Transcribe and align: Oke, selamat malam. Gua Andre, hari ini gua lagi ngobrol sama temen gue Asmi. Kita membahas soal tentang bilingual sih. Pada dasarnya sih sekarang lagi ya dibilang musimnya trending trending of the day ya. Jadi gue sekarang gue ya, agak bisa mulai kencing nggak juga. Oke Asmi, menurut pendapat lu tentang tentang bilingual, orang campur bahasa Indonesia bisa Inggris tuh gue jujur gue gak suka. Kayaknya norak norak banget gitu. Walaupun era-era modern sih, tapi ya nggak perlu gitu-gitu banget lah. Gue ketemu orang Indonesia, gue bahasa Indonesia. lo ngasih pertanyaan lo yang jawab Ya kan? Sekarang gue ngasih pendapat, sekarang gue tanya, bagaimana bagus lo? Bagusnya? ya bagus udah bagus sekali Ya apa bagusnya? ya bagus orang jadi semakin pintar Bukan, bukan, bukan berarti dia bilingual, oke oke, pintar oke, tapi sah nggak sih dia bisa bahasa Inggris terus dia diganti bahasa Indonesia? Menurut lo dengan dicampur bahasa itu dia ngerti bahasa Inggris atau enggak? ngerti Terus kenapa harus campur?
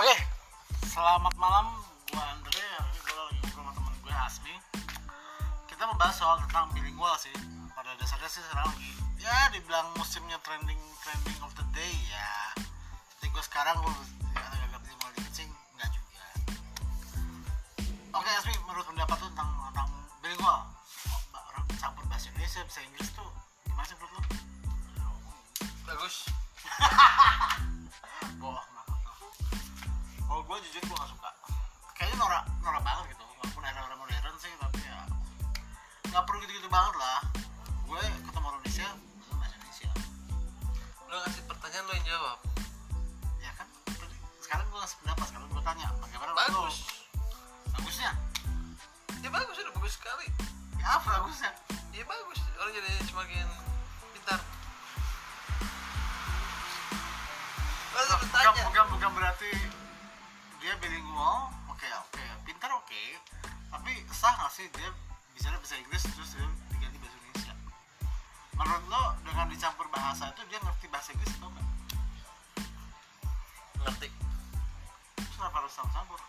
Oke, 0.00 0.16
selamat 0.88 1.36
malam. 1.36 1.76
Gua 2.08 2.24
Andre, 2.32 2.56
hari 2.56 2.88
ini 2.88 3.00
gua 3.04 3.20
lagi 3.20 3.36
ngobrol 3.36 3.52
sama 3.52 3.72
temen 3.76 3.94
gue 4.00 4.14
Asmi. 4.16 4.54
Kita 5.68 5.84
membahas 5.84 6.16
soal 6.16 6.40
tentang 6.48 6.72
bilingual 6.72 7.12
sih. 7.20 7.36
Pada 7.76 7.92
dasarnya 8.00 8.32
sih 8.32 8.40
sekarang 8.48 8.72
lagi 8.72 8.96
ya 9.20 9.52
dibilang 9.52 9.92
musimnya 10.00 10.40
trending 10.40 10.80
trending 11.04 11.36
of 11.44 11.52
the 11.52 11.66
day 11.76 11.92
ya. 12.08 12.32
Jadi 13.20 13.28
gue 13.28 13.44
sekarang 13.44 13.76
gue 13.76 13.92
ya, 14.32 14.40
agak 14.40 14.80
bisa 14.80 14.96
mulai 15.04 15.12
kencing 15.20 15.50
nggak 15.76 15.90
juga. 15.92 16.24
Oke 18.16 18.30
Asmi, 18.40 18.56
menurut 18.56 18.88
pendapat 18.88 19.20
lu 19.20 19.28
tentang 19.36 19.52
tentang 19.68 19.88
bilingual, 20.24 20.64
orang 21.36 21.64
campur 21.76 22.08
bahasa 22.08 22.32
Indonesia 22.32 22.64
bisa 22.64 22.80
Inggris 22.88 23.12
tuh 23.12 23.28
gue 30.50 30.58
jujur 30.66 30.82
gue 30.82 30.96
gak 30.98 31.10
suka. 31.14 31.30
Kayaknya 31.94 32.26
norak 32.26 32.42
norak 32.58 32.82
banget 32.82 33.14
gitu. 33.14 33.22
Walaupun 33.38 33.62
era-era 33.62 33.94
modern 33.94 34.34
sih, 34.42 34.50
tapi 34.58 34.82
ya 34.82 34.98
nggak 36.10 36.22
perlu 36.26 36.42
gitu-gitu 36.42 36.66
banget 36.66 36.94
lah. 36.98 37.22
Gue 37.86 38.02
ketemu 38.02 38.46
orang 38.50 38.58
Indonesia, 38.58 38.88
gue 38.98 39.36
bahasa 39.38 39.54
Indonesia. 39.54 39.90
lo 41.06 41.14
ngasih 41.22 41.42
pertanyaan 41.46 41.84
lo 41.86 41.92
yang 41.94 42.06
jawab 42.06 42.38
Ya 43.38 43.50
kan? 43.54 43.66
Sekarang 44.42 44.66
gue 44.74 44.78
ngasih 44.82 44.98
pendapat, 45.06 45.26
sekarang 45.30 45.46
gue 45.54 45.62
tanya, 45.62 45.88
bagaimana 46.02 46.32
bagus 46.34 46.76
lo? 46.82 46.94
Bagusnya? 47.78 48.10
ya 49.22 49.28
bagus 49.30 49.54
udah 49.54 49.74
bagus 49.78 49.92
sekali 49.98 50.26
Ya 50.82 50.86
apa 50.98 51.08
bagusnya? 51.18 51.50
ya 51.94 52.04
bagus 52.06 52.38
orang 52.58 52.72
jadi 52.74 52.90
semakin 53.06 53.46
pintar 54.18 54.40
Bukan, 57.90 58.54
bukan, 58.66 58.84
bukan 58.98 59.10
berarti 59.14 59.50
dia 60.60 60.76
bilingual, 60.76 61.48
oke 61.72 61.88
oke, 61.88 62.24
pintar 62.44 62.68
oke, 62.76 63.02
tapi 63.72 63.92
sah 64.12 64.28
nggak 64.36 64.52
sih 64.52 64.68
dia 64.76 64.92
bisa 65.32 65.48
bahasa 65.56 65.76
Inggris 65.80 66.04
terus 66.04 66.36
dia 66.36 66.44
diganti 66.76 67.00
bahasa 67.00 67.16
Indonesia? 67.16 67.54
Menurut 68.60 68.84
lo 68.92 69.04
dengan 69.24 69.48
dicampur 69.48 69.88
bahasa 69.88 70.28
itu 70.28 70.42
dia 70.52 70.60
ngerti 70.60 70.86
bahasa 70.92 71.16
Inggris 71.16 71.32
atau 71.40 71.48
enggak? 71.48 71.68
ngerti 73.80 74.08
Terus 75.16 75.36
kenapa 75.40 75.56
harus 75.64 75.72
campur? 75.72 76.20